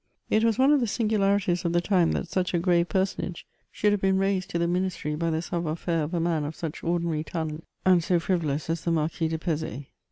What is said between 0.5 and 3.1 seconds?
one of the singularities of the time that such a graye